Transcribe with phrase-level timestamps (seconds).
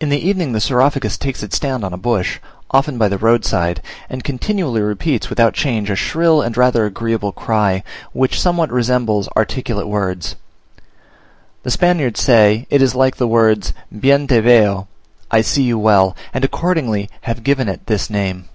[0.00, 2.40] In the evening the Saurophagus takes its stand on a bush,
[2.72, 7.30] often by the roadside, and continually repeats without a change a shrill and rather agreeable
[7.30, 10.34] cry, which somewhat resembles articulate words:
[11.62, 14.88] the Spaniards say it is like the words "Bien te veo"
[15.30, 18.46] (I see you well), and accordingly have given it this name.